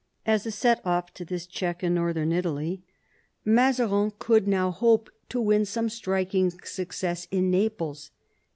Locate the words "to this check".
1.13-1.83